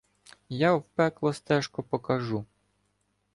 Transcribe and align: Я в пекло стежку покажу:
Я 0.49 0.73
в 0.73 0.83
пекло 0.95 1.31
стежку 1.31 1.83
покажу: 1.83 2.45